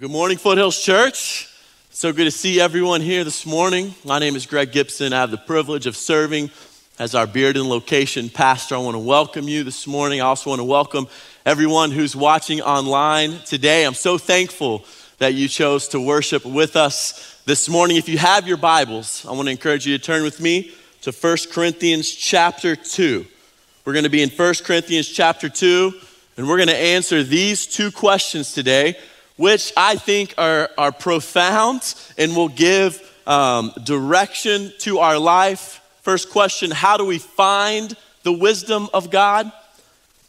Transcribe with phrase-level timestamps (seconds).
[0.00, 1.46] Good morning, Foothills Church.
[1.90, 3.94] So good to see everyone here this morning.
[4.02, 5.12] My name is Greg Gibson.
[5.12, 6.50] I have the privilege of serving
[6.98, 8.76] as our Bearden location pastor.
[8.76, 10.22] I want to welcome you this morning.
[10.22, 11.06] I also want to welcome
[11.44, 13.84] everyone who's watching online today.
[13.84, 14.86] I'm so thankful
[15.18, 17.98] that you chose to worship with us this morning.
[17.98, 20.72] If you have your Bibles, I want to encourage you to turn with me
[21.02, 23.26] to 1 Corinthians chapter 2.
[23.84, 25.92] We're going to be in 1 Corinthians chapter 2,
[26.38, 28.96] and we're going to answer these two questions today
[29.40, 35.80] which I think are, are profound and will give um, direction to our life.
[36.02, 39.50] First question How do we find the wisdom of God?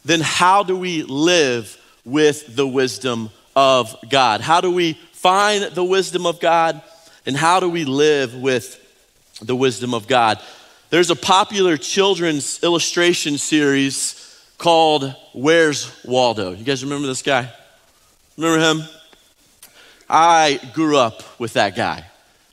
[0.02, 4.40] Then, how do we live with the wisdom of God?
[4.40, 6.80] How do we find the wisdom of God?
[7.26, 8.80] And how do we live with
[9.42, 10.40] the wisdom of God?
[10.88, 16.52] There's a popular children's illustration series called Where's Waldo?
[16.52, 17.52] You guys remember this guy?
[18.38, 18.88] Remember him?
[20.14, 22.04] I grew up with that guy.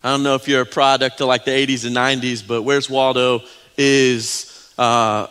[0.01, 2.89] I don't know if you're a product of like the 80s and 90s, but Where's
[2.89, 3.41] Waldo
[3.77, 5.27] is uh,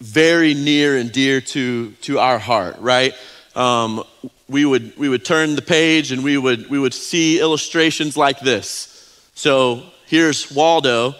[0.00, 3.12] very near and dear to, to our heart, right?
[3.54, 4.04] Um,
[4.48, 8.40] we, would, we would turn the page and we would, we would see illustrations like
[8.40, 9.30] this.
[9.34, 11.14] So here's Waldo,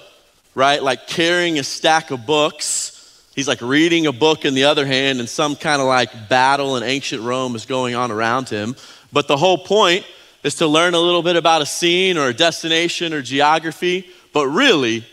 [0.54, 0.82] right?
[0.82, 3.26] Like carrying a stack of books.
[3.34, 6.78] He's like reading a book in the other hand, and some kind of like battle
[6.78, 8.74] in ancient Rome is going on around him.
[9.12, 10.06] But the whole point
[10.42, 14.46] is to learn a little bit about a scene or a destination or geography, but
[14.46, 15.04] really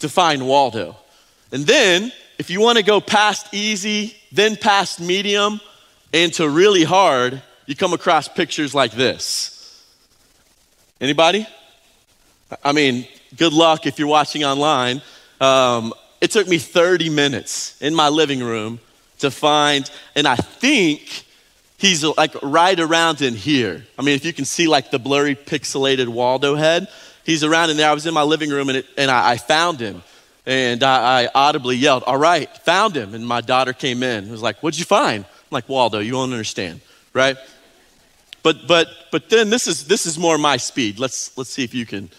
[0.00, 0.96] to find Waldo.
[1.52, 5.60] And then, if you want to go past easy, then past medium,
[6.12, 9.84] and to really hard, you come across pictures like this.
[11.00, 11.46] Anybody?
[12.62, 15.02] I mean, good luck if you're watching online.
[15.40, 18.80] Um, it took me 30 minutes in my living room
[19.18, 21.24] to find, and I think
[21.84, 23.84] he's like right around in here.
[23.98, 26.88] I mean, if you can see like the blurry pixelated Waldo head,
[27.24, 27.90] he's around in there.
[27.90, 30.02] I was in my living room and, it, and I, I, found him.
[30.46, 33.14] And I, I, audibly yelled, All right, found him.
[33.14, 35.24] And my daughter came in and was like, What'd you find?
[35.24, 36.80] I'm like, Waldo, you won't understand,
[37.12, 37.36] right?
[38.42, 40.98] But, but, but then this is, this is more my speed.
[40.98, 42.10] Let's, let's see if you can,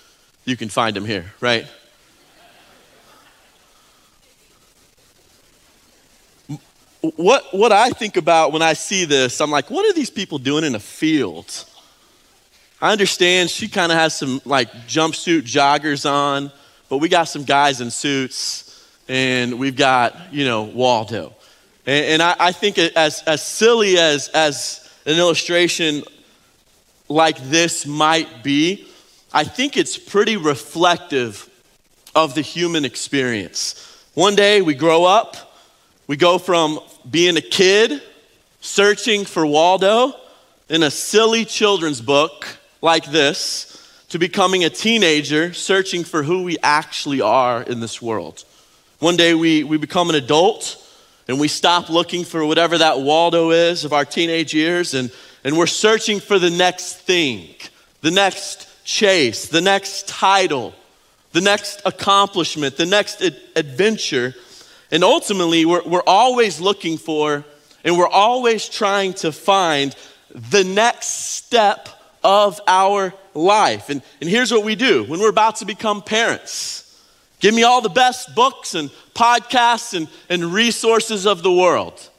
[0.44, 1.68] you can find him here, right?
[7.12, 10.38] What, what I think about when I see this, I'm like, what are these people
[10.38, 11.66] doing in a field?
[12.82, 16.52] I understand she kind of has some like jumpsuit joggers on,
[16.90, 21.34] but we got some guys in suits and we've got, you know, Waldo.
[21.86, 26.04] And, and I, I, think as, as silly as, as an illustration
[27.08, 28.88] like this might be,
[29.34, 31.50] I think it's pretty reflective
[32.16, 34.06] of the human experience.
[34.14, 35.55] One day we grow up,
[36.08, 36.80] we go from
[37.10, 38.02] being a kid
[38.62, 40.14] searching for Waldo
[40.70, 42.46] in a silly children's book
[42.82, 43.72] like this
[44.10, 48.46] to becoming a teenager searching for who we actually are in this world.
[49.00, 50.82] One day we, we become an adult
[51.28, 55.12] and we stop looking for whatever that Waldo is of our teenage years and,
[55.44, 57.56] and we're searching for the next thing,
[58.02, 60.76] the next chase, the next title,
[61.32, 64.36] the next accomplishment, the next ad- adventure
[64.92, 67.44] and ultimately, we're, we're always looking for
[67.84, 69.96] and we're always trying to find
[70.34, 71.88] the next step
[72.24, 73.90] of our life.
[73.90, 76.82] And, and here's what we do when we're about to become parents
[77.40, 82.10] give me all the best books and podcasts and, and resources of the world.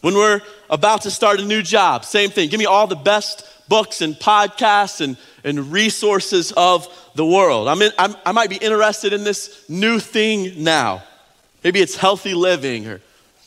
[0.00, 2.48] When we're about to start a new job, same thing.
[2.48, 7.68] Give me all the best books and podcasts and, and resources of the world.
[7.68, 11.02] I'm in, I'm, I might be interested in this new thing now.
[11.62, 13.00] Maybe it's healthy living or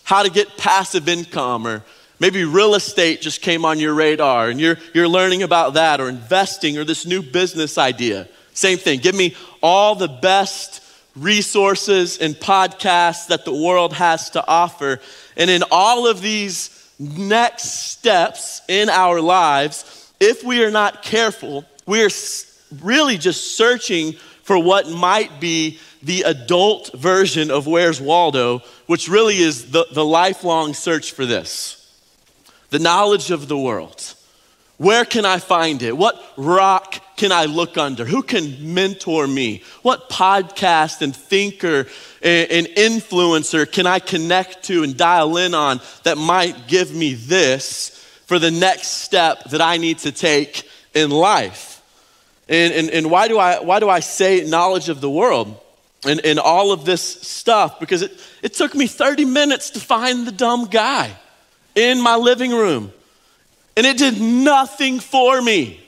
[0.03, 1.84] how to get passive income or
[2.19, 6.09] maybe real estate just came on your radar and you're, you're learning about that or
[6.09, 8.28] investing or this new business idea.
[8.53, 9.00] Same thing.
[9.00, 10.81] Give me all the best
[11.16, 15.00] resources and podcasts that the world has to offer.
[15.38, 16.69] And in all of these
[17.00, 22.09] next steps in our lives, if we are not careful, we are
[22.81, 24.13] really just searching
[24.44, 30.05] for what might be the adult version of Where's Waldo, which really is the, the
[30.05, 31.79] lifelong search for this
[32.69, 34.15] the knowledge of the world.
[34.77, 35.95] Where can I find it?
[35.95, 38.03] What rock can I look under?
[38.03, 39.61] Who can mentor me?
[39.83, 41.85] What podcast and thinker
[42.23, 47.91] and influencer can I connect to and dial in on that might give me this
[48.25, 51.81] for the next step that I need to take in life?
[52.49, 55.62] And, and, and why, do I, why do I say knowledge of the world?
[56.05, 60.27] And, and all of this stuff because it, it took me 30 minutes to find
[60.27, 61.15] the dumb guy
[61.75, 62.91] in my living room.
[63.75, 65.81] And it did nothing for me.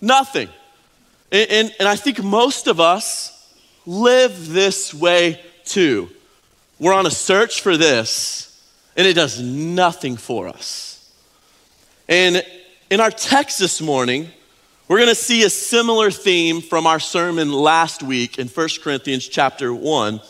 [0.00, 0.48] Nothing.
[1.30, 3.34] And, and, and I think most of us
[3.86, 6.10] live this way too.
[6.78, 8.62] We're on a search for this,
[8.96, 11.10] and it does nothing for us.
[12.08, 12.44] And
[12.90, 14.30] in our text this morning,
[14.88, 19.28] we're going to see a similar theme from our sermon last week in 1 Corinthians
[19.28, 20.20] chapter 1.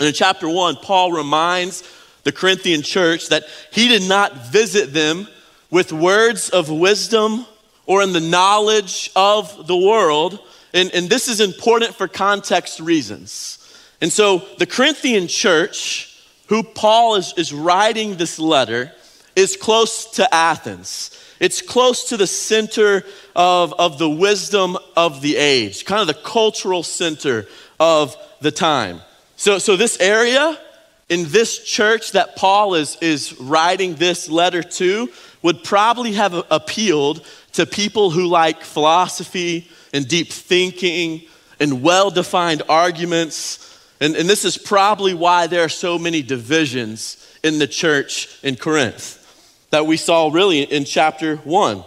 [0.00, 1.84] And in chapter 1, Paul reminds
[2.24, 5.28] the Corinthian church that he did not visit them
[5.70, 7.46] with words of wisdom
[7.86, 10.40] or in the knowledge of the world.
[10.74, 13.58] And, and this is important for context reasons.
[14.00, 18.90] And so the Corinthian church, who Paul is, is writing this letter,
[19.36, 21.16] is close to Athens.
[21.40, 23.02] It's close to the center
[23.34, 27.46] of, of the wisdom of the age, kind of the cultural center
[27.80, 29.00] of the time.
[29.36, 30.58] So, so this area
[31.08, 35.08] in this church that Paul is, is writing this letter to
[35.40, 41.22] would probably have appealed to people who like philosophy and deep thinking
[41.58, 43.66] and well defined arguments.
[43.98, 48.56] And, and this is probably why there are so many divisions in the church in
[48.56, 49.19] Corinth
[49.70, 51.84] that we saw really in chapter one.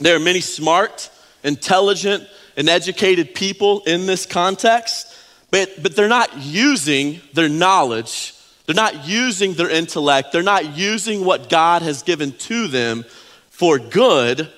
[0.00, 1.10] There are many smart,
[1.42, 5.14] intelligent, and educated people in this context,
[5.50, 8.34] but, but they're not using their knowledge,
[8.64, 13.04] they're not using their intellect, they're not using what God has given to them
[13.50, 14.50] for good.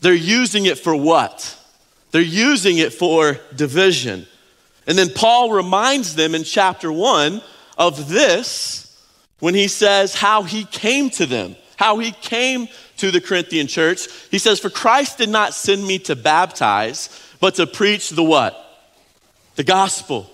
[0.00, 1.58] They're using it for what?
[2.10, 4.26] They're using it for division.
[4.86, 7.40] And then Paul reminds them in chapter one
[7.78, 9.00] of this
[9.38, 14.06] when he says how he came to them how he came to the Corinthian church.
[14.30, 17.08] He says, For Christ did not send me to baptize,
[17.40, 18.56] but to preach the what?
[19.56, 20.30] The gospel.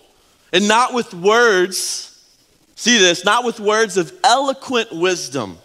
[0.53, 2.23] And not with words,
[2.75, 5.57] see this, not with words of eloquent wisdom.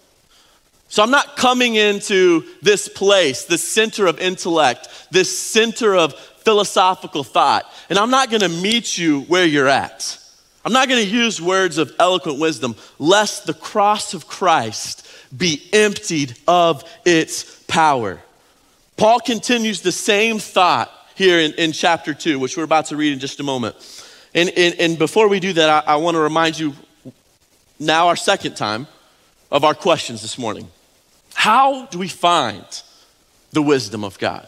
[0.88, 7.26] So I'm not coming into this place, this center of intellect, this center of philosophical
[7.26, 10.18] thought, and I'm not gonna meet you where you're at.
[10.64, 15.03] I'm not gonna use words of eloquent wisdom, lest the cross of Christ
[15.36, 18.20] be emptied of its power.
[18.98, 23.14] Paul continues the same thought here in, in chapter 2, which we're about to read
[23.14, 23.76] in just a moment.
[24.36, 26.74] And, and, and before we do that, I, I want to remind you
[27.80, 28.88] now, our second time,
[29.52, 30.68] of our questions this morning.
[31.34, 32.66] How do we find
[33.52, 34.48] the wisdom of God?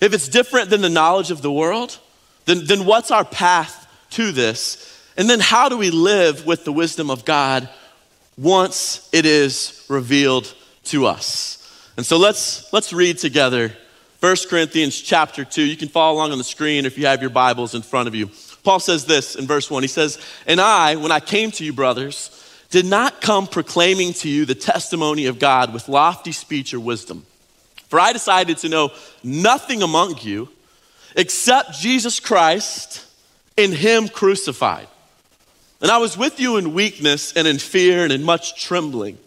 [0.00, 1.98] If it's different than the knowledge of the world,
[2.46, 4.98] then, then what's our path to this?
[5.16, 7.68] And then how do we live with the wisdom of God
[8.40, 10.54] once it is revealed
[10.84, 11.56] to us.
[11.98, 13.72] And so let's, let's read together
[14.20, 15.62] 1 Corinthians chapter 2.
[15.62, 18.14] You can follow along on the screen if you have your Bibles in front of
[18.14, 18.30] you.
[18.62, 19.82] Paul says this in verse 1.
[19.82, 22.36] He says, And I, when I came to you, brothers,
[22.70, 27.26] did not come proclaiming to you the testimony of God with lofty speech or wisdom.
[27.88, 28.90] For I decided to know
[29.22, 30.48] nothing among you
[31.14, 33.04] except Jesus Christ
[33.58, 34.86] and Him crucified.
[35.80, 39.18] And I was with you in weakness and in fear and in much trembling.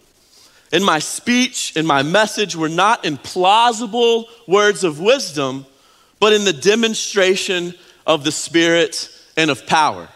[0.71, 5.65] And my speech and my message were not in plausible words of wisdom,
[6.19, 7.73] but in the demonstration
[8.05, 10.07] of the Spirit and of power,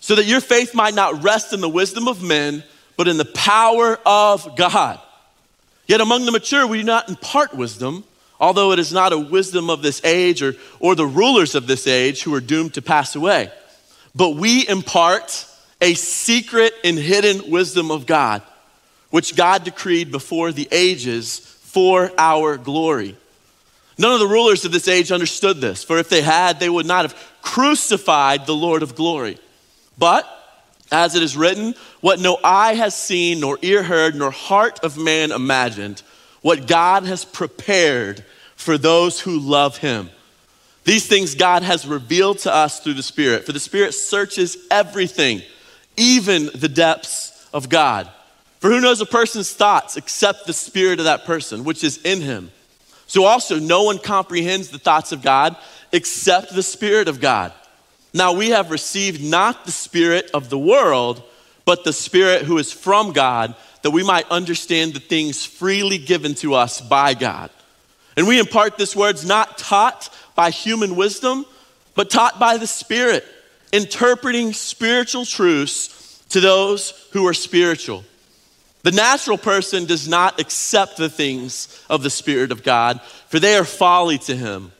[0.00, 2.62] so that your faith might not rest in the wisdom of men,
[2.96, 5.00] but in the power of God.
[5.86, 8.04] Yet among the mature, we do not impart wisdom,
[8.40, 11.86] although it is not a wisdom of this age or, or the rulers of this
[11.86, 13.50] age who are doomed to pass away.
[14.14, 15.46] But we impart
[15.80, 18.42] a secret and hidden wisdom of God,
[19.10, 23.16] which God decreed before the ages for our glory.
[23.96, 26.86] None of the rulers of this age understood this, for if they had, they would
[26.86, 29.38] not have crucified the Lord of glory.
[29.96, 30.28] But,
[30.90, 34.98] as it is written, what no eye has seen, nor ear heard, nor heart of
[34.98, 36.02] man imagined,
[36.42, 38.24] what God has prepared
[38.56, 40.10] for those who love him.
[40.84, 45.42] These things God has revealed to us through the Spirit, for the Spirit searches everything
[45.96, 48.08] even the depths of God.
[48.60, 52.20] For who knows a person's thoughts except the spirit of that person, which is in
[52.20, 52.50] him?
[53.06, 55.56] So also, no one comprehends the thoughts of God
[55.92, 57.52] except the Spirit of God.
[58.12, 61.22] Now we have received not the Spirit of the world,
[61.64, 66.34] but the Spirit who is from God, that we might understand the things freely given
[66.36, 67.50] to us by God.
[68.16, 71.44] And we impart this words not taught by human wisdom,
[71.94, 73.24] but taught by the Spirit
[73.74, 78.04] interpreting spiritual truths to those who are spiritual.
[78.82, 83.56] The natural person does not accept the things of the Spirit of God, for they
[83.56, 84.72] are folly to him.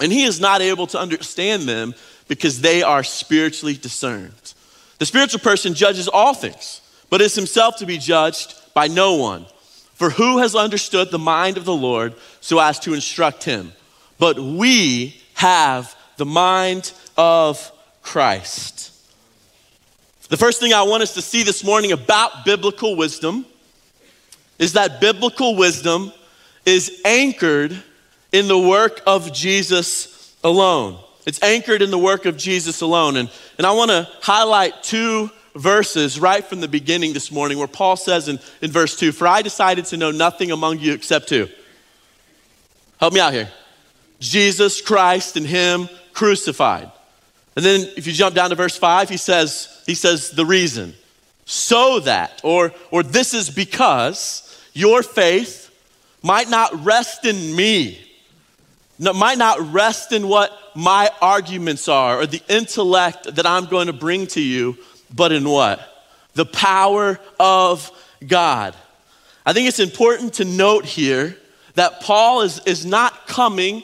[0.00, 1.94] And he is not able to understand them
[2.28, 4.54] because they are spiritually discerned.
[4.98, 6.80] The spiritual person judges all things,
[7.10, 9.46] but is himself to be judged by no one.
[9.94, 13.72] For who has understood the mind of the Lord so as to instruct him?
[14.20, 17.72] but we have the mind of
[18.10, 18.90] Christ.
[20.30, 23.46] The first thing I want us to see this morning about biblical wisdom
[24.58, 26.12] is that biblical wisdom
[26.66, 27.80] is anchored
[28.32, 30.98] in the work of Jesus alone.
[31.24, 33.16] It's anchored in the work of Jesus alone.
[33.16, 37.68] And, and I want to highlight two verses right from the beginning this morning where
[37.68, 41.30] Paul says in, in verse 2 For I decided to know nothing among you except
[41.30, 41.46] who?
[42.98, 43.52] Help me out here.
[44.18, 46.90] Jesus Christ and Him crucified.
[47.56, 50.94] And then if you jump down to verse 5, he says, he says the reason.
[51.44, 55.70] So that, or, or this is because your faith
[56.22, 58.00] might not rest in me,
[58.98, 63.92] might not rest in what my arguments are or the intellect that I'm going to
[63.92, 64.78] bring to you,
[65.12, 65.80] but in what?
[66.34, 67.90] The power of
[68.24, 68.76] God.
[69.44, 71.36] I think it's important to note here
[71.74, 73.82] that Paul is, is not coming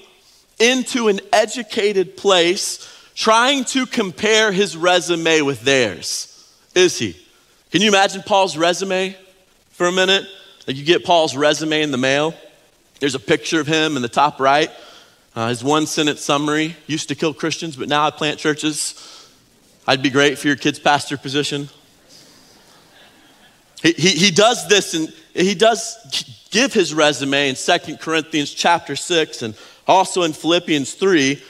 [0.59, 6.33] into an educated place trying to compare his resume with theirs,
[6.75, 7.17] is he?
[7.73, 9.17] Can you imagine Paul's resume
[9.71, 10.25] for a minute?
[10.69, 12.35] Like you get Paul's resume in the mail,
[13.01, 14.71] there's a picture of him in the top right.
[15.35, 18.95] Uh, his one sentence summary used to kill Christians, but now I plant churches.
[19.87, 21.69] I'd be great for your kid's pastor position.
[23.83, 25.97] He, he, he does this and he does
[26.51, 29.55] give his resume in Second Corinthians chapter 6 and
[29.87, 31.43] also in Philippians 3,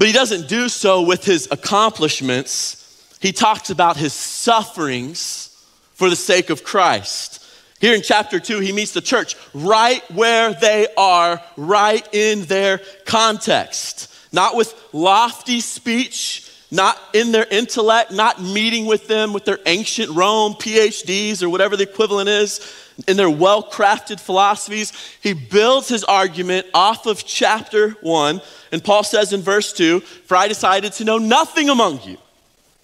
[0.00, 3.18] but he doesn't do so with his accomplishments.
[3.20, 7.44] He talks about his sufferings for the sake of Christ.
[7.80, 12.80] Here in chapter 2, he meets the church right where they are, right in their
[13.04, 14.10] context.
[14.32, 20.08] Not with lofty speech, not in their intellect, not meeting with them with their ancient
[20.12, 22.60] Rome PhDs or whatever the equivalent is,
[23.08, 24.92] in their well crafted philosophies.
[25.20, 28.40] He builds his argument off of chapter 1.
[28.72, 32.18] And Paul says in verse 2 For I decided to know nothing among you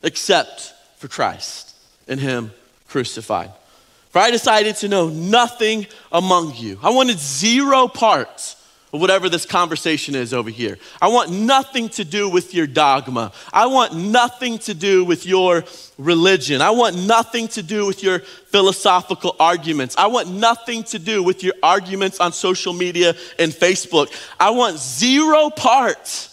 [0.02, 1.74] except for Christ
[2.08, 2.52] and Him
[2.88, 3.50] crucified.
[4.10, 6.78] For I decided to know nothing among you.
[6.82, 8.56] I wanted zero parts
[8.96, 10.78] whatever this conversation is over here.
[11.00, 13.32] I want nothing to do with your dogma.
[13.52, 15.64] I want nothing to do with your
[15.98, 16.60] religion.
[16.60, 19.96] I want nothing to do with your philosophical arguments.
[19.96, 24.12] I want nothing to do with your arguments on social media and Facebook.
[24.38, 26.28] I want zero part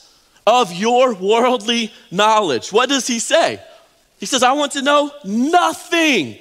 [0.45, 2.73] of your worldly knowledge.
[2.73, 3.61] What does he say?
[4.19, 6.37] He says, I want to know nothing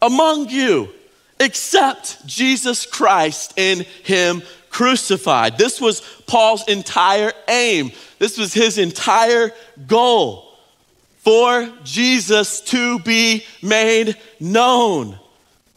[0.00, 0.90] among you
[1.40, 4.42] except Jesus Christ in him
[4.76, 5.56] crucified.
[5.56, 7.92] This was Paul's entire aim.
[8.18, 9.52] This was his entire
[9.86, 10.54] goal
[11.20, 15.18] for Jesus to be made known.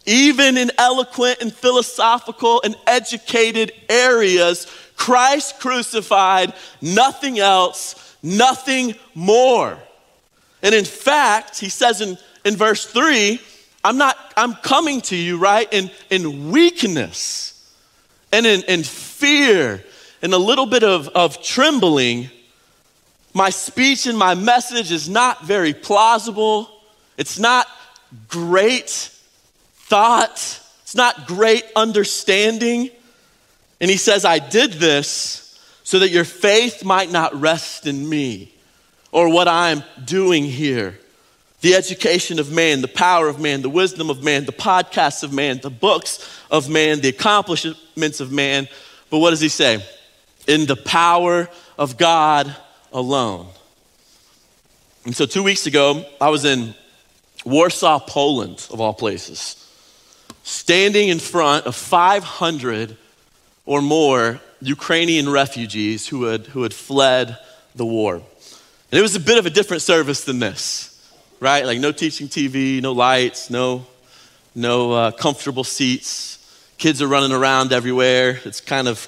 [0.06, 9.80] Even in eloquent and philosophical and educated areas, Christ crucified, nothing else, nothing more.
[10.62, 13.40] And in fact, he says in, in verse 3,
[13.82, 17.49] I'm not, I'm coming to you, right, in, in weakness
[18.32, 19.84] and in, in fear
[20.22, 22.30] and a little bit of, of trembling,
[23.34, 26.70] my speech and my message is not very plausible.
[27.18, 27.68] It's not
[28.28, 28.90] great
[29.74, 30.60] thought.
[30.84, 32.90] It's not great understanding.
[33.80, 38.54] And he says, I did this so that your faith might not rest in me
[39.12, 41.00] or what I'm doing here
[41.62, 45.34] the education of man, the power of man, the wisdom of man, the podcasts of
[45.34, 48.68] man, the books of man, the accomplishments of man.
[49.10, 49.84] But what does he say?
[50.48, 52.56] In the power of God
[52.94, 53.48] alone.
[55.06, 56.76] And so two weeks ago, I was in
[57.46, 59.56] Warsaw, Poland, of all places,
[60.44, 62.98] standing in front of 500
[63.66, 67.38] or more Ukrainian refugees who had, who had fled
[67.76, 68.16] the war.
[68.16, 70.89] And it was a bit of a different service than this
[71.40, 71.66] right?
[71.66, 73.86] Like no teaching TV, no lights, no,
[74.56, 76.38] no uh, comfortable seats.
[76.78, 78.40] Kids are running around everywhere.
[78.46, 79.08] It's kind of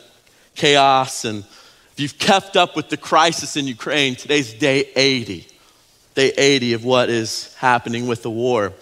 [0.56, 1.26] chaos.
[1.26, 5.48] And if you've kept up with the crisis in Ukraine, today's day 80,
[6.16, 8.74] day 80 of what is happening with the war.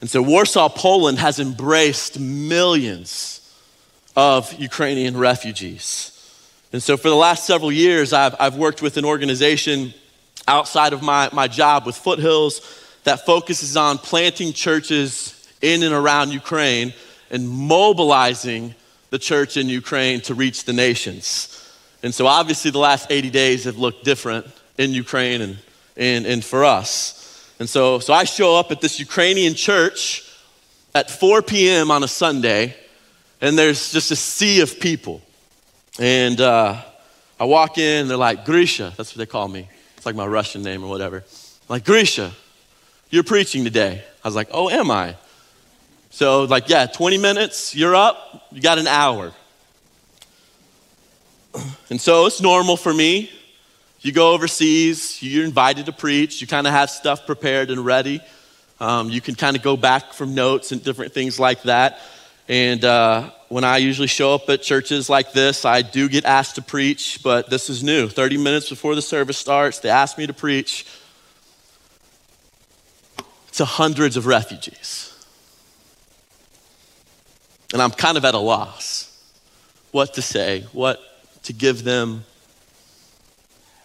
[0.00, 3.40] And so Warsaw, Poland has embraced millions
[4.16, 6.08] of Ukrainian refugees.
[6.72, 9.94] And so for the last several years, I've, I've worked with an organization
[10.48, 12.60] outside of my, my job with Foothills
[13.04, 16.92] that focuses on planting churches in and around Ukraine
[17.30, 18.74] and mobilizing
[19.10, 21.58] the church in Ukraine to reach the nations.
[22.02, 24.46] And so, obviously, the last 80 days have looked different
[24.78, 25.58] in Ukraine and,
[25.96, 27.18] and, and for us.
[27.60, 30.28] And so, so, I show up at this Ukrainian church
[30.94, 31.90] at 4 p.m.
[31.90, 32.74] on a Sunday,
[33.40, 35.22] and there's just a sea of people.
[35.98, 36.82] And uh,
[37.38, 39.68] I walk in, they're like, Grisha, that's what they call me.
[40.02, 41.22] It's like my Russian name or whatever.
[41.68, 42.32] like, Grisha,
[43.10, 44.02] you're preaching today.
[44.24, 45.14] I was like, oh, am I?
[46.10, 49.32] So, like, yeah, 20 minutes, you're up, you got an hour.
[51.88, 53.30] And so it's normal for me.
[54.00, 58.20] You go overseas, you're invited to preach, you kind of have stuff prepared and ready.
[58.80, 62.00] Um, you can kind of go back from notes and different things like that.
[62.48, 66.56] And uh, when I usually show up at churches like this, I do get asked
[66.56, 68.08] to preach, but this is new.
[68.08, 70.86] 30 minutes before the service starts, they ask me to preach
[73.52, 75.08] to hundreds of refugees.
[77.72, 79.08] And I'm kind of at a loss
[79.92, 81.00] what to say, what
[81.44, 82.24] to give them.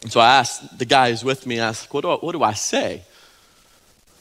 [0.01, 2.31] And so I asked the guy who's with me, I asked, what do I, what
[2.31, 3.03] do I say?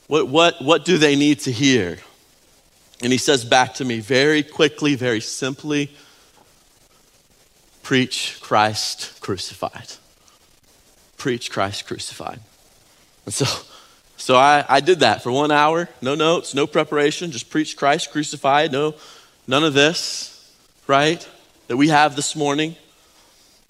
[0.08, 1.98] What, what, what do they need to hear?
[3.02, 5.90] And he says back to me very quickly, very simply
[7.82, 9.92] preach Christ crucified.
[11.16, 12.40] Preach Christ crucified.
[13.26, 13.44] And so,
[14.16, 18.10] so I, I did that for one hour, no notes, no preparation, just preach Christ
[18.12, 18.94] crucified, no,
[19.46, 20.52] none of this,
[20.86, 21.28] right?
[21.68, 22.76] That we have this morning.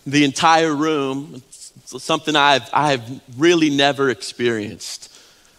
[0.07, 1.43] The entire room,
[1.85, 3.03] something I've, I've
[3.37, 5.13] really never experienced.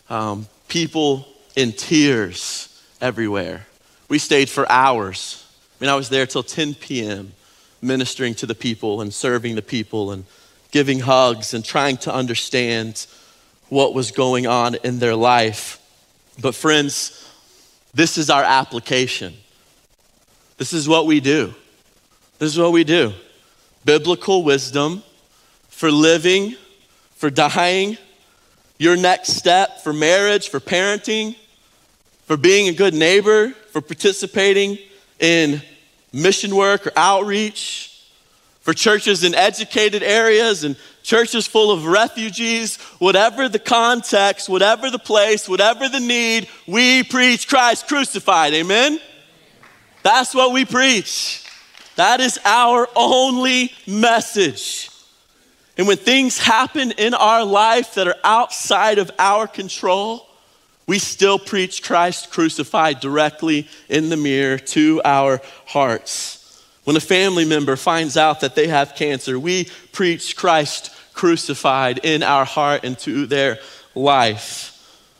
[0.09, 3.65] Um, people in tears everywhere.
[4.09, 5.45] We stayed for hours.
[5.79, 7.33] I mean, I was there till 10 p.m.,
[7.81, 10.25] ministering to the people and serving the people and
[10.71, 13.05] giving hugs and trying to understand
[13.69, 15.79] what was going on in their life.
[16.41, 17.31] But, friends,
[17.93, 19.35] this is our application.
[20.57, 21.53] This is what we do.
[22.39, 23.13] This is what we do.
[23.85, 25.03] Biblical wisdom
[25.69, 26.55] for living,
[27.15, 27.97] for dying,
[28.79, 31.35] your next step for marriage, for parenting,
[32.27, 34.77] for being a good neighbor, for participating
[35.19, 35.61] in
[36.11, 38.05] mission work or outreach,
[38.59, 44.99] for churches in educated areas and churches full of refugees, whatever the context, whatever the
[44.99, 48.53] place, whatever the need, we preach Christ crucified.
[48.53, 48.99] Amen?
[50.03, 51.45] That's what we preach.
[51.95, 54.89] That is our only message.
[55.77, 60.26] And when things happen in our life that are outside of our control,
[60.87, 66.63] we still preach Christ crucified directly in the mirror to our hearts.
[66.85, 72.23] When a family member finds out that they have cancer, we preach Christ crucified in
[72.23, 73.59] our heart and to their
[73.93, 74.73] life.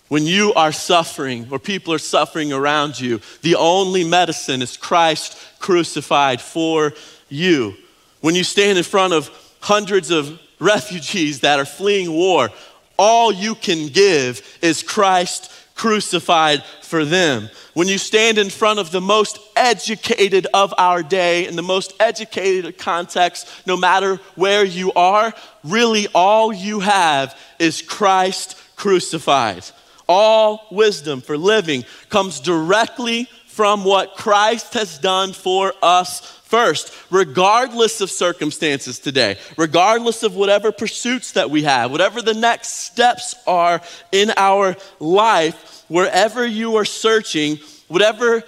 [0.08, 5.38] When you are suffering or people are suffering around you, the only medicine is Christ
[5.60, 6.94] crucified for
[7.28, 7.76] you.
[8.22, 12.50] When you stand in front of hundreds of refugees that are fleeing war,
[12.98, 17.50] all you can give is Christ crucified for them.
[17.74, 21.94] When you stand in front of the most educated of our day, in the most
[22.00, 25.34] educated context, no matter where you are,
[25.64, 29.64] really all you have is Christ crucified.
[30.10, 38.00] All wisdom for living comes directly from what Christ has done for us First, regardless
[38.00, 43.82] of circumstances today, regardless of whatever pursuits that we have, whatever the next steps are
[44.13, 47.58] in our life, wherever you are searching,
[47.89, 48.43] whatever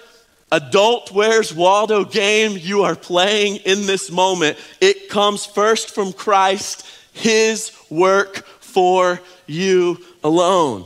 [0.50, 6.88] adult Where's Waldo game you are playing in this moment, it comes first from Christ,
[7.12, 10.86] His work for you alone.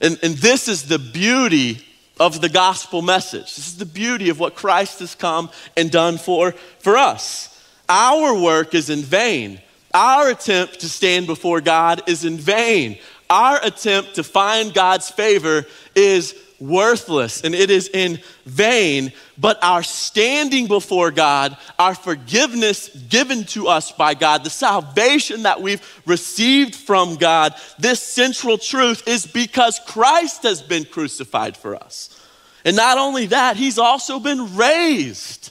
[0.00, 1.84] And, and this is the beauty
[2.22, 3.56] of the gospel message.
[3.56, 7.48] This is the beauty of what Christ has come and done for, for us.
[7.88, 9.60] Our work is in vain.
[9.92, 12.98] Our attempt to stand before God is in vain.
[13.28, 19.82] Our attempt to find God's favor is worthless and it is in vain, but our
[19.82, 26.74] standing before God, our forgiveness given to us by God, the salvation that we've received
[26.74, 32.18] from God, this central truth is because Christ has been crucified for us.
[32.64, 35.50] And not only that, he's also been raised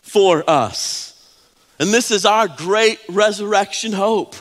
[0.00, 1.08] for us.
[1.78, 4.34] And this is our great resurrection hope.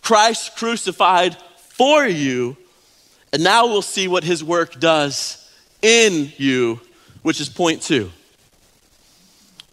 [0.00, 2.56] Christ crucified for you
[3.32, 5.50] and now we'll see what his work does
[5.82, 6.80] in you,
[7.22, 8.10] which is point two.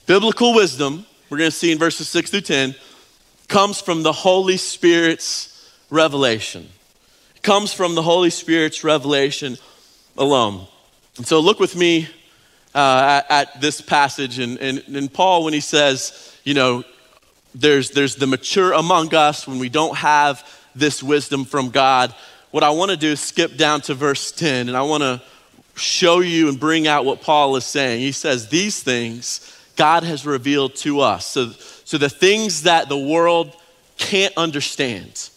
[0.05, 2.75] Biblical wisdom, we're going to see in verses 6 through 10,
[3.47, 6.69] comes from the Holy Spirit's revelation.
[7.35, 9.57] It comes from the Holy Spirit's revelation
[10.15, 10.67] alone.
[11.17, 12.07] And so look with me
[12.75, 16.83] uh, at, at, this passage, and, and, and Paul, when he says, you know,
[17.55, 22.13] there's, there's the mature among us when we don't have this wisdom from God
[22.55, 25.21] what I want to do is skip down to verse 10 and I want to
[25.75, 27.99] show you and bring out what Paul is saying.
[27.99, 31.25] He says, These things God has revealed to us.
[31.25, 33.53] So, so the things that the world
[33.97, 35.29] can't understand,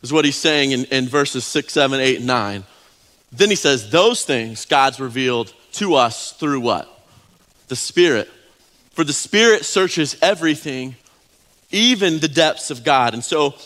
[0.00, 2.64] is what he's saying in, in verses 6, 7, 8, and 9.
[3.32, 6.88] Then he says, Those things God's revealed to us through what?
[7.66, 8.30] The Spirit.
[8.92, 10.94] For the Spirit searches everything,
[11.72, 13.12] even the depths of God.
[13.12, 13.56] And so,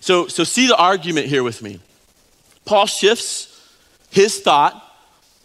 [0.00, 1.80] so, so see the argument here with me.
[2.64, 3.50] Paul shifts
[4.10, 4.80] his thought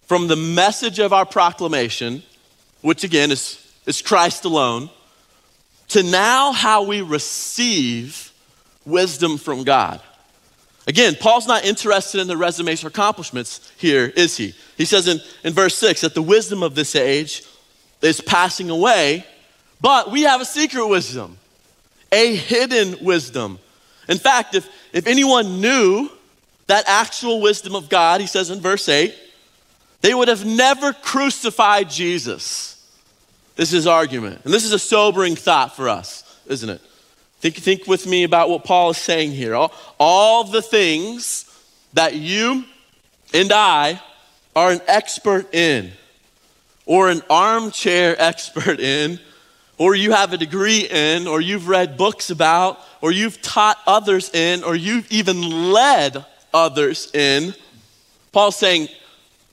[0.06, 2.24] from the message of our proclamation,
[2.82, 4.90] which again is, is Christ alone,
[5.90, 8.32] to now how we receive
[8.86, 10.02] wisdom from God.
[10.88, 14.56] Again, Paul's not interested in the resumes or accomplishments here, is he?
[14.78, 17.44] He says in, in verse 6 that the wisdom of this age
[18.02, 19.26] is passing away,
[19.82, 21.38] but we have a secret wisdom,
[22.12, 23.60] a hidden wisdom.
[24.08, 26.10] In fact, if, if anyone knew
[26.70, 29.16] that actual wisdom of God, he says in verse 8,
[30.02, 32.88] they would have never crucified Jesus.
[33.56, 34.42] This is argument.
[34.46, 36.80] And this is a sobering thought for us, isn't it?
[37.40, 39.56] Think, think with me about what Paul is saying here.
[39.56, 41.46] All, all the things
[41.94, 42.66] that you
[43.34, 44.00] and I
[44.56, 45.92] are an expert in,
[46.86, 49.20] or an armchair expert in,
[49.80, 54.32] or you have a degree in, or you've read books about, or you've taught others
[54.36, 57.54] in, or you've even led others in.
[58.32, 58.88] Paul's saying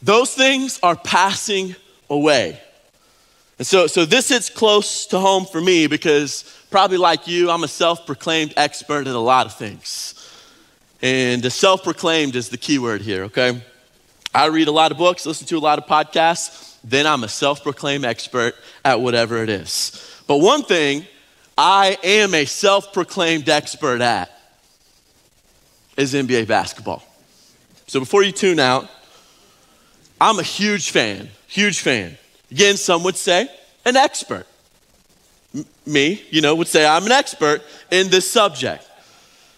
[0.02, 1.74] those things are passing
[2.10, 2.60] away.
[3.58, 7.64] And so, so this hits close to home for me because probably like you, I'm
[7.64, 10.12] a self proclaimed expert at a lot of things.
[11.02, 13.62] And self proclaimed is the key word here, okay?
[14.34, 17.28] I read a lot of books, listen to a lot of podcasts, then I'm a
[17.28, 18.54] self proclaimed expert
[18.84, 20.22] at whatever it is.
[20.26, 21.06] But one thing
[21.56, 24.30] I am a self proclaimed expert at
[25.96, 27.02] is NBA basketball.
[27.86, 28.88] So before you tune out,
[30.20, 32.16] I'm a huge fan, huge fan.
[32.50, 33.48] Again, some would say
[33.84, 34.46] an expert.
[35.54, 38.88] M- me, you know, would say I'm an expert in this subject.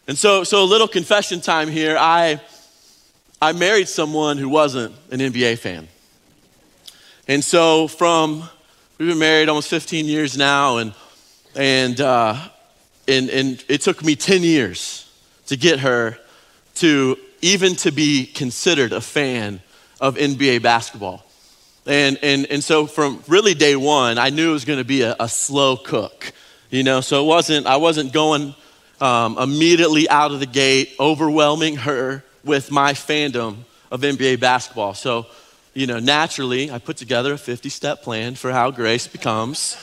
[0.06, 1.96] And so, so a little confession time here.
[1.98, 2.40] I,
[3.40, 5.86] I married someone who wasn't an NBA fan.
[7.28, 8.48] And so from,
[8.96, 10.94] we've been married almost 15 years now, and,
[11.54, 12.36] and, uh,
[13.06, 15.10] and, and it took me 10 years
[15.46, 16.18] to get her
[16.80, 19.60] to even to be considered a fan
[20.00, 21.24] of NBA basketball.
[21.86, 25.02] And, and, and so from really day one, I knew it was going to be
[25.02, 26.32] a, a, slow cook,
[26.70, 28.54] you know, so it wasn't, I wasn't going
[29.00, 33.58] um, immediately out of the gate, overwhelming her with my fandom
[33.90, 34.92] of NBA basketball.
[34.92, 35.26] So,
[35.72, 39.76] you know, naturally, I put together a 50 step plan for how Grace becomes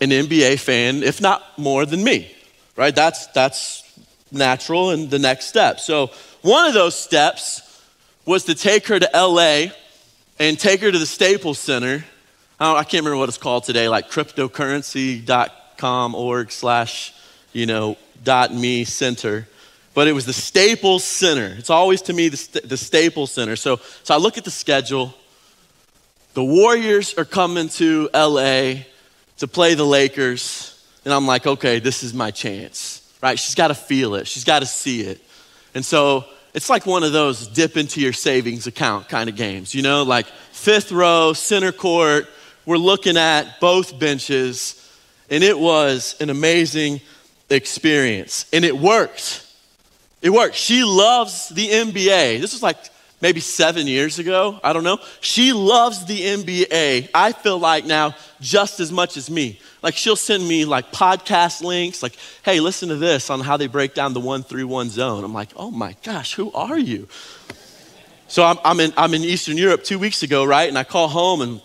[0.00, 2.34] an NBA fan, if not more than me,
[2.76, 2.94] right?
[2.94, 3.81] That's, that's
[4.32, 5.80] natural and the next step.
[5.80, 6.10] So,
[6.42, 7.62] one of those steps
[8.24, 9.66] was to take her to LA
[10.38, 12.04] and take her to the Staples Center.
[12.58, 17.14] I, I can't remember what it's called today, like cryptocurrency.com org slash,
[17.52, 19.46] you know, dot me center.
[19.94, 21.54] But it was the Staples Center.
[21.58, 23.56] It's always to me the, the Staples Center.
[23.56, 25.14] So, so I look at the schedule.
[26.34, 28.84] The Warriors are coming to LA
[29.38, 30.82] to play the Lakers.
[31.04, 33.38] And I'm like, okay, this is my chance, right?
[33.38, 35.20] She's got to feel it, she's got to see it.
[35.74, 39.74] And so it's like one of those dip into your savings account kind of games,
[39.74, 42.28] you know, like fifth row, center court.
[42.66, 44.78] We're looking at both benches,
[45.30, 47.00] and it was an amazing
[47.50, 48.46] experience.
[48.52, 49.46] And it worked.
[50.20, 50.54] It worked.
[50.54, 52.40] She loves the NBA.
[52.40, 52.78] This was like
[53.22, 54.60] maybe seven years ago.
[54.62, 54.98] I don't know.
[55.20, 57.08] She loves the NBA.
[57.14, 59.60] I feel like now just as much as me.
[59.82, 63.68] Like she'll send me like podcast links, like, hey, listen to this on how they
[63.68, 65.24] break down the one three one zone.
[65.24, 67.08] I'm like, oh my gosh, who are you?
[68.26, 70.68] So I'm, I'm, in, I'm in Eastern Europe two weeks ago, right?
[70.68, 71.60] And I call home and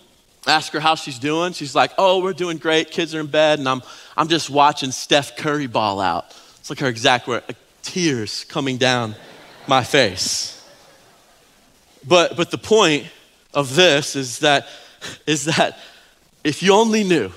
[0.46, 1.54] ask her how she's doing.
[1.54, 2.91] She's like, oh, we're doing great.
[2.91, 3.82] Kids are in bed, and I'm,
[4.17, 6.26] I'm just watching Steph Curry ball out.
[6.58, 9.15] It's like her exact word, like, tears coming down
[9.65, 10.57] my face.
[12.06, 13.08] But, but the point
[13.54, 14.68] of this is that,
[15.26, 15.78] is that
[16.44, 17.32] if you only knew,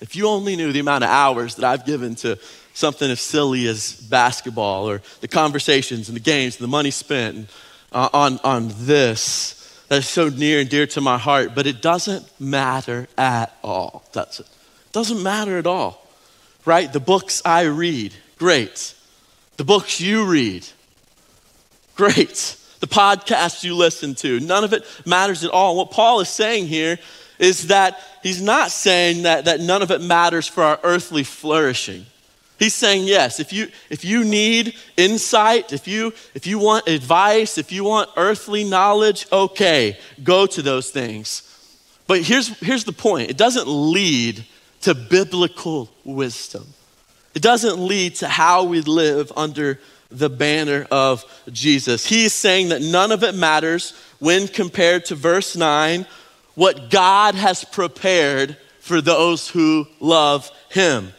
[0.00, 2.38] if you only knew the amount of hours that I've given to
[2.74, 7.50] something as silly as basketball or the conversations and the games and the money spent
[7.92, 9.56] uh, on, on this
[9.88, 14.04] that is so near and dear to my heart, but it doesn't matter at all,
[14.12, 14.46] does it?
[14.92, 16.06] Doesn't matter at all,
[16.64, 16.92] right?
[16.92, 18.94] The books I read, great.
[19.56, 20.66] The books you read,
[21.96, 22.56] great.
[22.80, 25.76] The podcasts you listen to, none of it matters at all.
[25.76, 26.98] What Paul is saying here
[27.38, 32.06] is that he's not saying that, that none of it matters for our earthly flourishing.
[32.58, 37.56] He's saying, yes, if you, if you need insight, if you, if you want advice,
[37.56, 41.46] if you want earthly knowledge, okay, go to those things.
[42.06, 44.44] But here's, here's the point it doesn't lead
[44.82, 46.66] to biblical wisdom.
[47.34, 49.78] It doesn't lead to how we live under
[50.10, 52.06] the banner of Jesus.
[52.06, 56.06] He's saying that none of it matters when compared to verse 9,
[56.54, 61.12] what God has prepared for those who love him.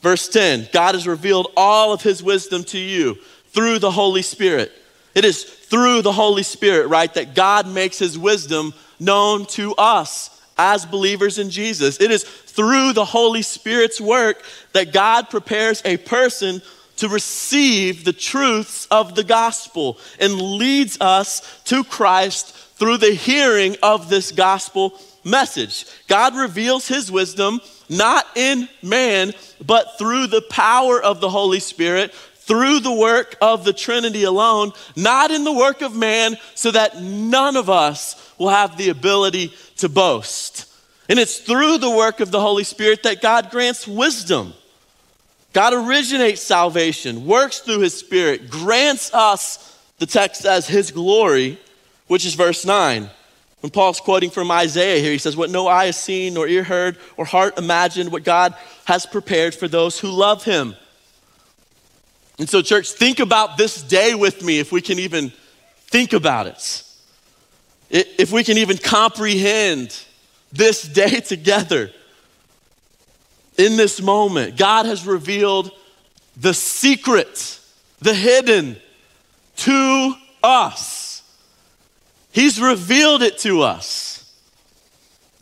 [0.00, 3.16] Verse 10 God has revealed all of his wisdom to you
[3.48, 4.72] through the Holy Spirit.
[5.14, 10.30] It is through the Holy Spirit, right, that God makes his wisdom known to us
[10.58, 12.00] as believers in Jesus.
[12.00, 16.62] It is through the Holy Spirit's work that God prepares a person
[16.96, 23.76] to receive the truths of the gospel and leads us to Christ through the hearing
[23.82, 25.86] of this gospel message.
[26.08, 29.32] God reveals his wisdom not in man,
[29.64, 34.72] but through the power of the Holy Spirit, through the work of the Trinity alone,
[34.94, 39.52] not in the work of man, so that none of us will have the ability
[39.76, 40.72] to boast.
[41.08, 44.54] And it's through the work of the Holy Spirit that God grants wisdom.
[45.56, 51.58] God originates salvation, works through his Spirit, grants us, the text says, his glory,
[52.08, 53.08] which is verse 9.
[53.60, 56.62] When Paul's quoting from Isaiah here, he says, What no eye has seen, nor ear
[56.62, 60.76] heard, or heart imagined, what God has prepared for those who love him.
[62.38, 65.32] And so, church, think about this day with me if we can even
[65.86, 66.82] think about it.
[67.88, 69.98] If we can even comprehend
[70.52, 71.92] this day together.
[73.58, 75.70] In this moment, God has revealed
[76.36, 77.58] the secret,
[78.00, 78.76] the hidden
[79.56, 81.22] to us.
[82.32, 84.30] He's revealed it to us.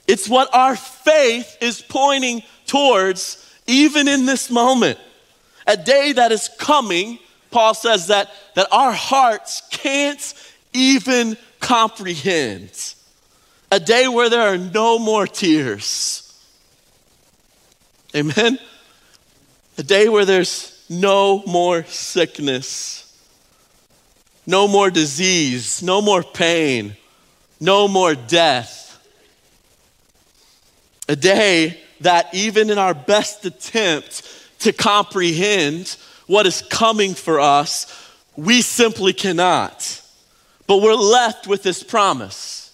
[0.07, 4.99] It's what our faith is pointing towards, even in this moment.
[5.67, 7.19] A day that is coming,
[7.51, 10.35] Paul says that, that our hearts can't
[10.73, 12.95] even comprehend.
[13.73, 16.24] A day where there are no more tears.
[18.15, 18.59] Amen?
[19.77, 23.01] A day where there's no more sickness,
[24.47, 26.97] no more disease, no more pain,
[27.61, 28.83] no more death.
[31.09, 34.23] A day that even in our best attempt
[34.61, 35.97] to comprehend
[36.27, 37.87] what is coming for us,
[38.37, 40.01] we simply cannot.
[40.67, 42.73] But we're left with this promise,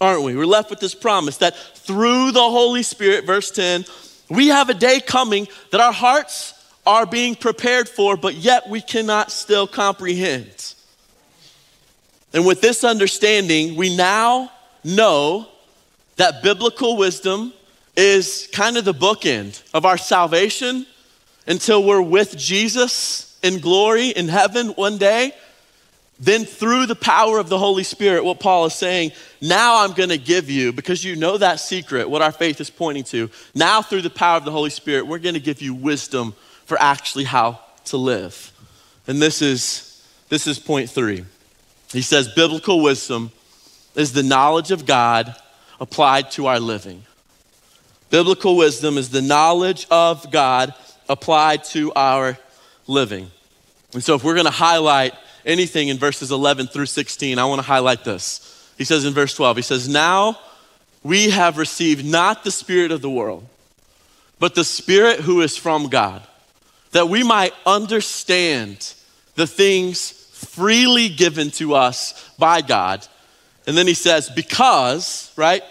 [0.00, 0.36] aren't we?
[0.36, 3.84] We're left with this promise that through the Holy Spirit, verse 10,
[4.28, 6.54] we have a day coming that our hearts
[6.86, 10.74] are being prepared for, but yet we cannot still comprehend.
[12.32, 14.50] And with this understanding, we now
[14.82, 15.48] know
[16.16, 17.52] that biblical wisdom
[17.96, 20.86] is kind of the bookend of our salvation
[21.46, 25.32] until we're with Jesus in glory in heaven one day.
[26.20, 30.10] Then, through the power of the Holy Spirit, what Paul is saying, now I'm going
[30.10, 33.30] to give you, because you know that secret, what our faith is pointing to.
[33.54, 36.34] Now, through the power of the Holy Spirit, we're going to give you wisdom
[36.66, 38.52] for actually how to live.
[39.08, 41.24] And this is, this is point three.
[41.92, 43.32] He says, biblical wisdom
[43.96, 45.34] is the knowledge of God
[45.80, 47.02] applied to our living.
[48.10, 50.74] Biblical wisdom is the knowledge of God
[51.08, 52.38] applied to our
[52.86, 53.30] living.
[53.92, 57.60] And so, if we're going to highlight anything in verses 11 through 16, I want
[57.60, 58.72] to highlight this.
[58.76, 60.38] He says in verse 12, he says, Now
[61.02, 63.46] we have received not the Spirit of the world,
[64.38, 66.22] but the Spirit who is from God,
[66.92, 68.94] that we might understand
[69.34, 73.06] the things freely given to us by God.
[73.66, 75.62] And then he says, Because, right?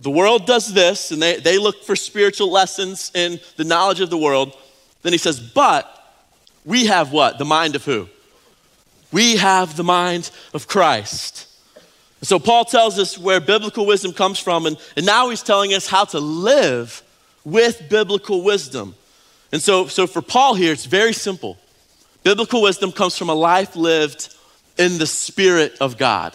[0.00, 4.08] The world does this, and they, they look for spiritual lessons in the knowledge of
[4.08, 4.56] the world.
[5.02, 5.86] Then he says, But
[6.64, 7.38] we have what?
[7.38, 8.08] The mind of who?
[9.12, 11.46] We have the mind of Christ.
[12.22, 15.86] So Paul tells us where biblical wisdom comes from, and, and now he's telling us
[15.86, 17.02] how to live
[17.44, 18.94] with biblical wisdom.
[19.52, 21.58] And so, so for Paul here, it's very simple.
[22.22, 24.34] Biblical wisdom comes from a life lived
[24.78, 26.34] in the Spirit of God.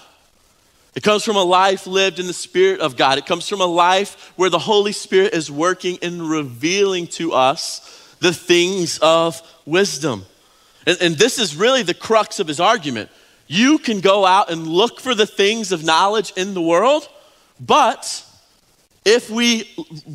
[0.95, 3.17] It comes from a life lived in the Spirit of God.
[3.17, 8.15] It comes from a life where the Holy Spirit is working and revealing to us
[8.21, 10.25] the things of wisdom.
[10.85, 13.09] And, and this is really the crux of his argument.
[13.47, 17.07] You can go out and look for the things of knowledge in the world,
[17.59, 18.23] but
[19.05, 19.69] if we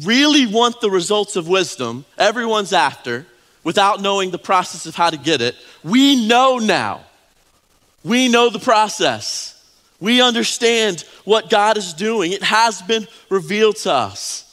[0.05, 3.25] really want the results of wisdom, everyone's after,
[3.63, 5.55] without knowing the process of how to get it,
[5.85, 7.03] we know now.
[8.03, 9.57] We know the process.
[10.01, 12.33] We understand what God is doing.
[12.33, 14.47] It has been revealed to us.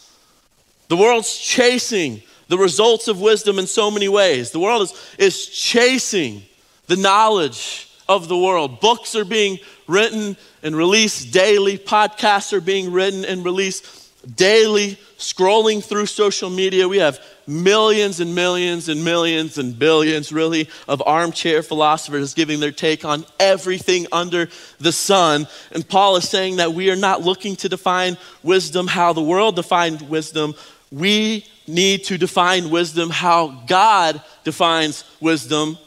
[0.90, 4.52] The world's chasing the results of wisdom in so many ways.
[4.52, 6.44] The world is, is chasing
[6.88, 8.80] the knowledge of the world.
[8.80, 14.98] Books are being written and released daily, podcasts are being written and released daily.
[15.18, 21.02] scrolling through social media, we have millions and millions and millions and billions, really, of
[21.06, 24.48] armchair philosophers giving their take on everything under
[24.80, 25.48] the sun.
[25.72, 29.56] And Paul is saying that we are not looking to define wisdom how the world
[29.56, 30.54] defined wisdom.
[30.92, 35.78] We need to define wisdom how God defines wisdom.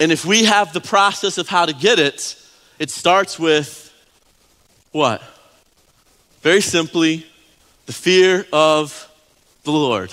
[0.00, 2.36] And if we have the process of how to get it,
[2.78, 3.92] it starts with
[4.92, 5.22] what?
[6.42, 7.26] Very simply,
[7.86, 9.10] the fear of
[9.64, 10.12] the Lord.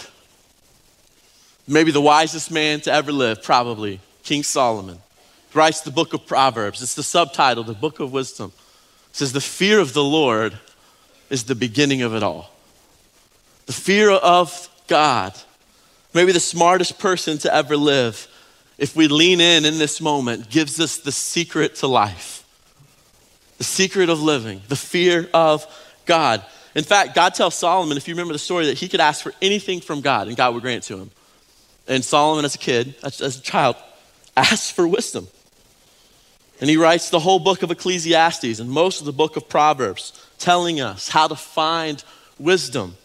[1.67, 4.99] Maybe the wisest man to ever live, probably, King Solomon.
[5.53, 6.83] Writes the book of Proverbs.
[6.83, 8.51] It's the subtitle, the book of wisdom.
[9.09, 10.59] It says, The fear of the Lord
[11.29, 12.54] is the beginning of it all.
[13.65, 15.33] The fear of God.
[16.13, 18.27] Maybe the smartest person to ever live,
[18.77, 22.43] if we lean in in this moment, gives us the secret to life.
[23.57, 25.65] The secret of living, the fear of
[26.05, 26.43] God.
[26.75, 29.33] In fact, God tells Solomon, if you remember the story, that he could ask for
[29.41, 31.11] anything from God and God would grant to him.
[31.87, 33.75] And Solomon, as a kid, as, a child,
[34.35, 35.27] asks for wisdom.
[36.59, 40.27] And he writes the whole book of Ecclesiastes and most of the book of Proverbs,
[40.37, 42.03] telling us how to find
[42.39, 42.95] wisdom.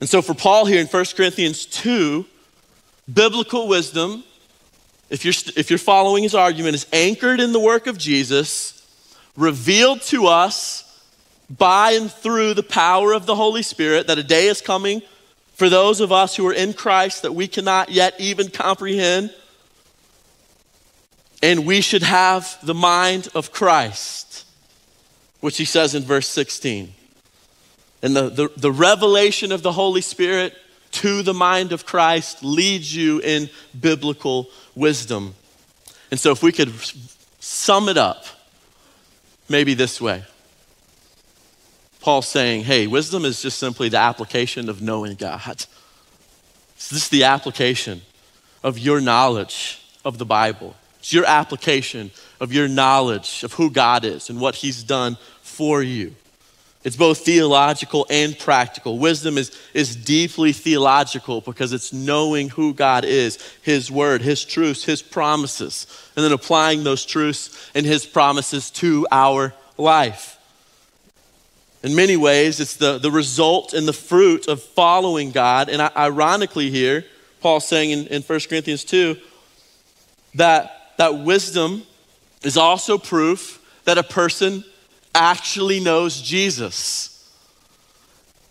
[0.00, 2.24] And so for Paul here in 1 Corinthians 2,
[3.12, 4.22] biblical wisdom,
[5.10, 8.86] if you're, if you're following his argument, is anchored in the work of Jesus,
[9.36, 10.84] revealed to us
[11.50, 15.02] by and through the power of the Holy Spirit, that a day is coming
[15.54, 19.34] for those of us who are in Christ that we cannot yet even comprehend.
[21.42, 24.44] And we should have the mind of Christ,
[25.40, 26.92] which he says in verse 16.
[28.02, 30.56] And the, the, the, revelation of the Holy Spirit
[30.92, 35.34] to the mind of Christ leads you in biblical wisdom.
[36.10, 36.72] And so, if we could
[37.40, 38.24] sum it up,
[39.48, 40.24] maybe this way
[42.00, 45.66] Paul's saying, hey, wisdom is just simply the application of knowing God.
[46.76, 48.02] It's just the application
[48.62, 50.74] of your knowledge of the Bible.
[51.00, 55.82] It's your application of your knowledge of who God is and what He's done for
[55.82, 56.14] you.
[56.84, 58.98] It's both theological and practical.
[58.98, 64.84] Wisdom is, is deeply theological because it's knowing who God is, His word, His truths,
[64.84, 70.38] His promises, and then applying those truths and His promises to our life.
[71.82, 75.68] In many ways, it's the, the result and the fruit of following God.
[75.68, 77.04] And ironically, here,
[77.40, 79.16] Paul's saying in, in 1 Corinthians 2
[80.34, 81.84] that, that wisdom
[82.42, 84.64] is also proof that a person
[85.18, 87.14] actually knows Jesus.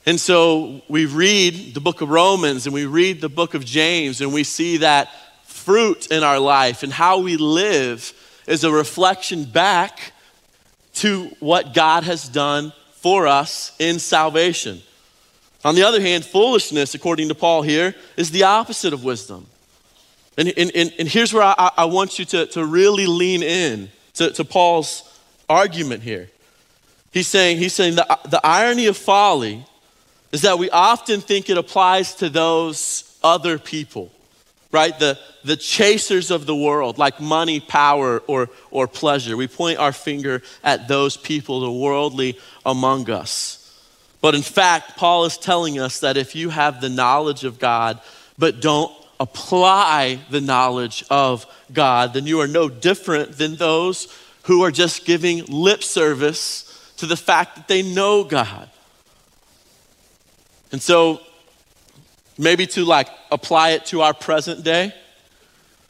[0.05, 4.21] And so we read the book of Romans and we read the book of James
[4.21, 5.09] and we see that
[5.45, 8.13] fruit in our life and how we live
[8.47, 10.13] is a reflection back
[10.93, 14.81] to what God has done for us in salvation.
[15.63, 19.45] On the other hand, foolishness, according to Paul here, is the opposite of wisdom.
[20.37, 24.31] And, and, and, here's where I, I want you to, to really lean in to,
[24.31, 25.03] to Paul's
[25.49, 26.29] argument here.
[27.17, 29.65] He's saying, he's saying the, the irony of folly
[30.31, 34.11] is that we often think it applies to those other people,
[34.71, 34.97] right?
[34.99, 39.35] The, the chasers of the world, like money, power, or, or pleasure.
[39.35, 43.75] We point our finger at those people, the worldly among us.
[44.21, 47.99] But in fact, Paul is telling us that if you have the knowledge of God,
[48.37, 54.61] but don't apply the knowledge of God, then you are no different than those who
[54.61, 56.65] are just giving lip service
[56.97, 58.69] to the fact that they know God.
[60.71, 61.21] And so,
[62.37, 64.93] maybe to like apply it to our present day,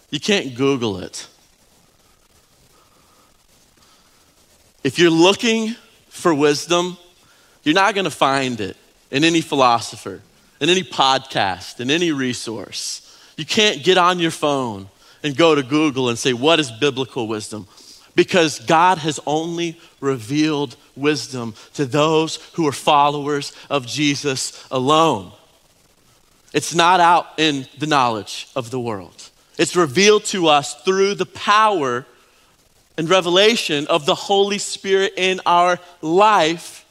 [0.09, 1.27] you can't Google it.
[4.83, 5.75] If you're looking
[6.09, 6.97] for wisdom,
[7.63, 8.77] you're not going to find it
[9.11, 10.21] in any philosopher,
[10.61, 13.03] in any podcast, in any resource.
[13.35, 14.87] You can't get on your phone
[15.23, 17.67] and go to Google and say, What is biblical wisdom?
[18.17, 25.31] Because God has only revealed wisdom to those who are followers of Jesus alone.
[26.51, 29.29] It's not out in the knowledge of the world,
[29.59, 32.05] it's revealed to us through the power
[32.97, 36.85] and revelation of the Holy Spirit in our life,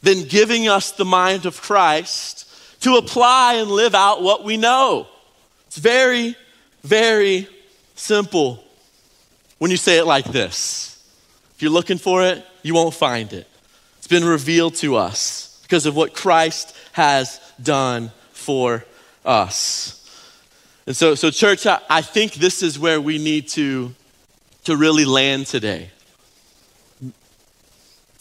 [0.00, 2.48] then giving us the mind of Christ
[2.80, 5.08] to apply and live out what we know.
[5.66, 6.34] It's very,
[6.82, 7.48] very
[7.96, 8.63] simple
[9.58, 10.90] when you say it like this.
[11.54, 13.46] If you're looking for it, you won't find it.
[13.98, 18.84] It's been revealed to us because of what Christ has done for
[19.24, 20.00] us.
[20.86, 23.94] And so, so church, I, I think this is where we need to,
[24.64, 25.90] to really land today.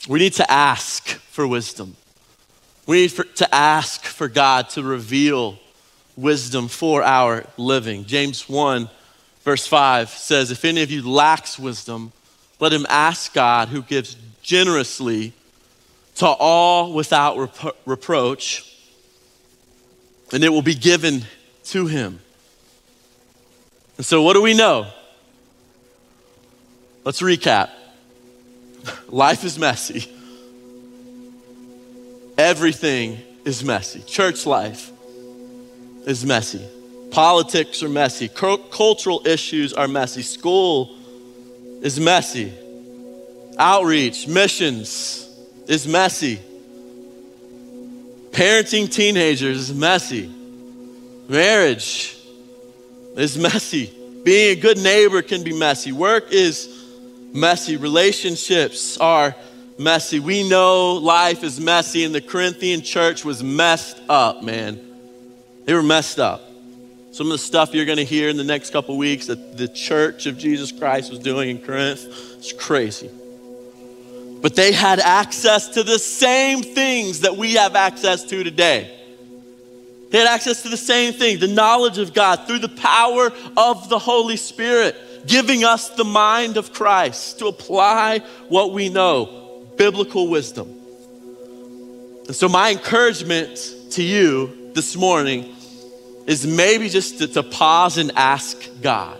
[0.08, 1.96] We need to ask for wisdom.
[2.86, 5.60] We need for, to ask for God to reveal
[6.16, 8.06] wisdom for our living.
[8.06, 8.90] James 1,
[9.44, 12.12] verse 5 says, If any of you lacks wisdom,
[12.60, 15.34] let him ask God, who gives generously
[16.16, 18.70] to all without repro- reproach,
[20.32, 21.26] and it will be given
[21.66, 22.20] to him.
[23.98, 24.88] And so, what do we know?
[27.04, 27.70] Let's recap.
[29.10, 30.12] Life is messy.
[32.38, 34.02] Everything is messy.
[34.02, 34.92] Church life
[36.06, 36.66] is messy.
[37.14, 38.28] Politics are messy.
[38.28, 40.24] cultural issues are messy.
[40.24, 40.98] School
[41.84, 42.52] is messy.
[43.60, 45.30] Outreach, missions
[45.68, 46.40] is messy.
[48.32, 50.28] Parenting teenagers is messy.
[51.30, 52.18] Marriage
[53.16, 53.94] is messy.
[54.24, 55.92] Being a good neighbor can be messy.
[55.92, 56.68] Work is
[57.32, 57.78] messy.
[57.78, 59.36] Relationships are
[59.78, 60.20] messy.
[60.20, 64.80] We know life is messy, and the Corinthian church was messed up, man.
[65.66, 66.53] They were messed up.
[67.14, 69.68] Some of the stuff you're going to hear in the next couple weeks that the
[69.68, 72.04] church of Jesus Christ was doing in Corinth
[72.40, 73.08] is crazy.
[74.42, 79.00] But they had access to the same things that we have access to today.
[80.10, 83.90] They had access to the same thing, the knowledge of God through the power of
[83.90, 84.96] the Holy Spirit,
[85.28, 90.68] giving us the mind of Christ to apply what we know biblical wisdom.
[92.26, 93.60] And so, my encouragement
[93.92, 95.53] to you this morning
[96.26, 99.20] is maybe just to, to, pause and ask God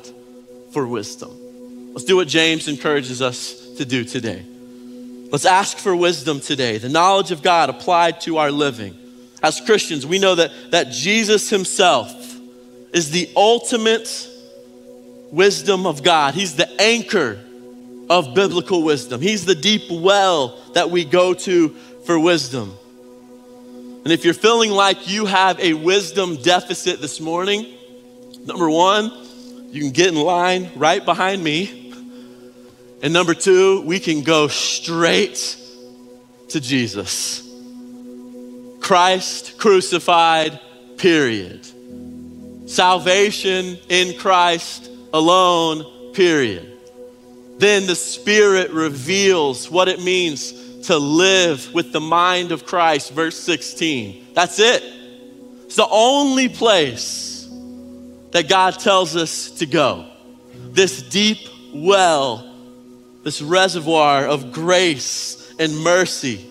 [0.72, 1.32] for wisdom.
[1.94, 4.46] Let's do what James encourages us to do today.
[5.32, 8.98] Let's ask for wisdom today, the knowledge of God applied to our living.
[9.42, 12.12] As Christians, we know that, that Jesus Himself
[12.94, 14.30] is the ultimate
[15.32, 17.40] wisdom of God, He's the anchor
[18.10, 19.22] of biblical wisdom.
[19.22, 21.70] He's the deep well that we go to
[22.06, 22.74] for wisdom.
[24.04, 27.74] And if you're feeling like you have a wisdom deficit this morning,
[28.46, 29.12] number one,
[29.72, 31.94] you can get in line right behind me.
[33.02, 35.58] And number two, we can go straight
[36.50, 37.50] to Jesus.
[38.82, 40.60] Christ crucified,
[40.98, 41.66] period.
[42.70, 46.74] Salvation in Christ alone, period
[47.64, 50.52] then the Spirit reveals what it means
[50.84, 53.12] to live with the mind of Christ.
[53.12, 54.34] Verse 16.
[54.34, 54.84] That's it.
[55.66, 57.50] It's the only place
[58.32, 60.08] that God tells us to go.
[60.72, 61.40] This deep
[61.74, 62.54] well,
[63.24, 66.46] this reservoir of grace and mercy.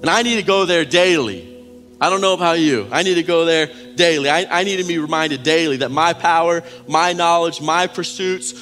[0.00, 1.52] And I need to go there daily.
[2.00, 2.88] I don't know about you.
[2.92, 4.28] I need to go there daily.
[4.28, 8.52] I, I need to be reminded daily that my power, my knowledge, my pursuits,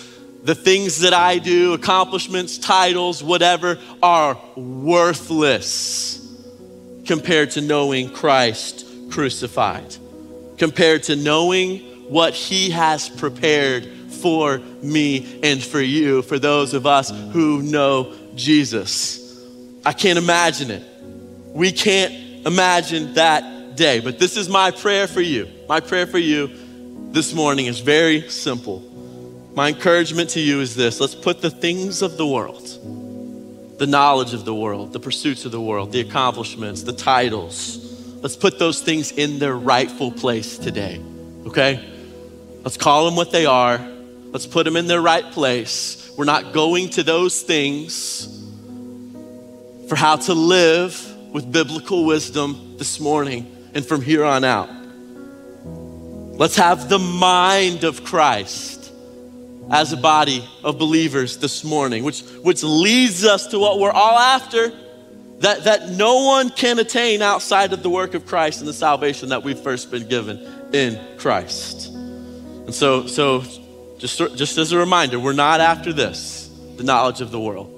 [0.45, 6.21] the things that I do, accomplishments, titles, whatever, are worthless
[7.07, 9.97] compared to knowing Christ crucified,
[10.59, 11.79] compared to knowing
[12.11, 18.15] what He has prepared for me and for you, for those of us who know
[18.35, 19.43] Jesus.
[19.87, 20.83] I can't imagine it.
[21.55, 24.01] We can't imagine that day.
[24.01, 25.49] But this is my prayer for you.
[25.69, 26.51] My prayer for you
[27.13, 28.94] this morning is very simple.
[29.55, 34.35] My encouragement to you is this let's put the things of the world, the knowledge
[34.35, 37.79] of the world, the pursuits of the world, the accomplishments, the titles,
[38.21, 41.01] let's put those things in their rightful place today,
[41.47, 41.89] okay?
[42.65, 43.79] Let's call them what they are.
[44.33, 46.11] Let's put them in their right place.
[46.19, 48.27] We're not going to those things
[49.89, 54.71] for how to live with biblical wisdom this morning and from here on out.
[56.37, 58.84] Let's have the mind of Christ
[59.71, 64.19] as a body of believers this morning, which, which leads us to what we're all
[64.19, 64.73] after
[65.39, 69.31] that, that no one can attain outside of the work of Christ and the salvation
[69.31, 70.39] that we've first been given
[70.73, 71.89] in Christ.
[71.89, 73.43] And so, so
[73.99, 77.71] just, just as a reminder, we're not after this, the knowledge of the world.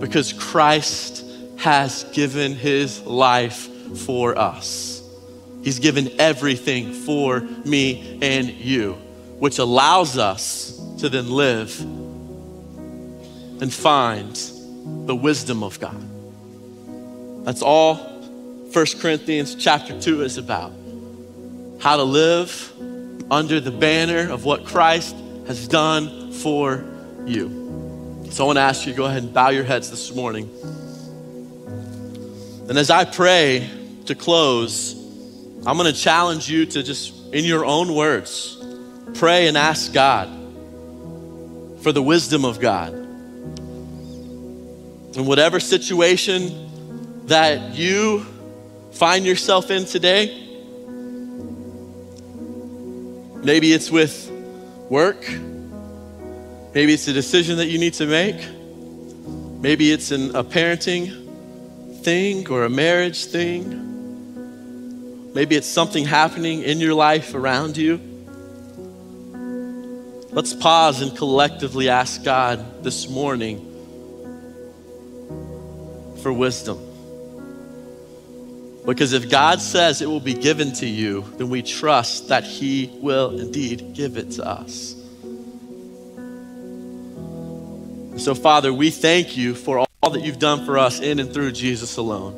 [0.00, 1.24] Because Christ
[1.58, 5.02] has given his life for us.
[5.62, 8.98] He's given everything for me and you
[9.38, 11.78] which allows us to then live
[13.60, 14.34] and find
[15.06, 15.96] the wisdom of God.
[17.44, 20.72] That's all 1 Corinthians chapter 2 is about.
[21.80, 22.72] How to live
[23.30, 25.14] under the banner of what Christ
[25.46, 26.84] has done for
[27.24, 28.26] you.
[28.30, 30.50] So I want to ask you to go ahead and bow your heads this morning.
[32.68, 33.70] And as I pray
[34.06, 34.94] to close,
[35.64, 38.55] I'm going to challenge you to just, in your own words,
[39.18, 40.28] Pray and ask God
[41.82, 42.92] for the wisdom of God.
[45.16, 48.26] In whatever situation that you
[48.92, 50.42] find yourself in today.
[53.42, 54.30] Maybe it's with
[54.90, 55.26] work.
[56.74, 58.36] Maybe it's a decision that you need to make.
[59.60, 63.84] Maybe it's a parenting thing or a marriage thing.
[65.32, 68.15] Maybe it's something happening in your life around you.
[70.36, 73.56] Let's pause and collectively ask God this morning
[76.22, 76.78] for wisdom.
[78.84, 82.90] Because if God says it will be given to you, then we trust that He
[82.96, 84.94] will indeed give it to us.
[88.22, 91.52] So, Father, we thank you for all that you've done for us in and through
[91.52, 92.34] Jesus alone.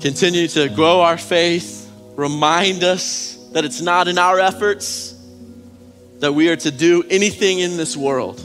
[0.00, 5.19] Continue to grow our faith, remind us that it's not in our efforts
[6.20, 8.40] that we are to do anything in this world,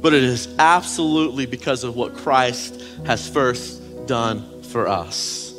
[0.00, 5.52] but it is absolutely because of what Christ has first done for us.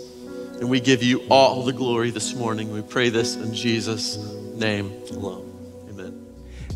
[0.59, 2.71] And we give you all the glory this morning.
[2.71, 4.17] We pray this in Jesus'
[4.55, 5.52] name alone.